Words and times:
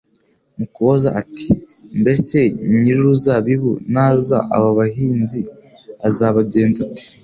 Mu 0.57 0.65
kubaza 0.73 1.09
ati: 1.21 1.47
“Mbese 2.01 2.37
Nyir’uruzabibu 2.79 3.71
naza, 3.93 4.37
abo 4.55 4.69
bahinzi 4.79 5.39
azabagenza 6.07 6.79
ate?” 6.87 7.03